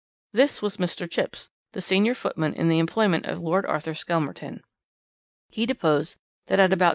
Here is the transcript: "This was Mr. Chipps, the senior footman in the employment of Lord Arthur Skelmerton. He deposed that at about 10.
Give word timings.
"This 0.33 0.63
was 0.63 0.77
Mr. 0.77 1.07
Chipps, 1.07 1.49
the 1.73 1.79
senior 1.79 2.15
footman 2.15 2.55
in 2.55 2.69
the 2.69 2.79
employment 2.79 3.27
of 3.27 3.39
Lord 3.39 3.67
Arthur 3.67 3.93
Skelmerton. 3.93 4.63
He 5.49 5.67
deposed 5.67 6.15
that 6.47 6.59
at 6.59 6.73
about 6.73 6.89
10. 6.89 6.89